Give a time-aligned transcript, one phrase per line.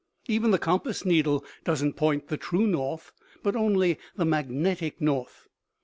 [0.27, 3.11] Even the compass needle doesn't point the true north,
[3.43, 5.47] but only the magnetic north.